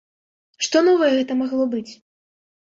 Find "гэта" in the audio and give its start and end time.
1.17-1.37